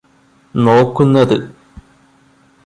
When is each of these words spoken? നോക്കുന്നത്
നോക്കുന്നത് 0.55 1.37